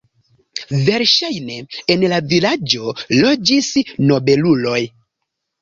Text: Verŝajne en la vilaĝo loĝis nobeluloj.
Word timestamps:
Verŝajne 0.87 1.57
en 1.95 2.07
la 2.13 2.19
vilaĝo 2.33 2.97
loĝis 3.21 3.71
nobeluloj. 4.09 4.83